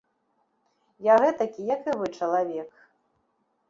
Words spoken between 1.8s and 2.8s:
і вы, чалавек.